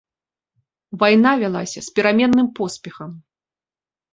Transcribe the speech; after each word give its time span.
Вайна 1.03 1.33
вялася 1.43 1.79
з 1.89 1.93
пераменным 1.99 2.47
поспехам. 2.61 3.11